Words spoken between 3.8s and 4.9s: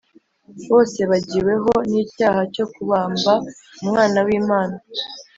umwana w’imana